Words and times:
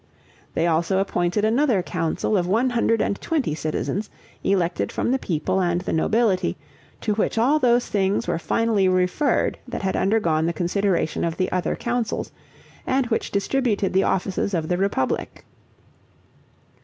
They 0.55 0.65
also 0.65 0.97
appointed 0.97 1.45
another 1.45 1.83
council 1.83 2.35
of 2.35 2.47
one 2.47 2.71
hundred 2.71 3.01
and 3.03 3.21
twenty 3.21 3.53
citizens, 3.53 4.09
elected 4.43 4.91
from 4.91 5.11
the 5.11 5.19
people 5.19 5.61
and 5.61 5.81
the 5.81 5.93
nobility, 5.93 6.57
to 7.01 7.13
which 7.13 7.37
all 7.37 7.59
those 7.59 7.85
things 7.85 8.27
were 8.27 8.39
finally 8.39 8.87
referred 8.89 9.59
that 9.67 9.83
had 9.83 9.95
undergone 9.95 10.47
the 10.47 10.53
consideration 10.53 11.23
of 11.23 11.37
the 11.37 11.51
other 11.51 11.75
councils, 11.75 12.31
and 12.87 13.05
which 13.11 13.29
distributed 13.29 13.93
the 13.93 14.01
offices 14.01 14.55
of 14.55 14.69
the 14.69 14.77
republic. 14.79 15.45